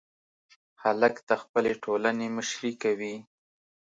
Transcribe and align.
هلک 0.81 1.15
د 1.29 1.31
خپلې 1.41 1.71
ټولنې 1.83 2.27
مشري 2.37 2.73
کوي. 2.83 3.15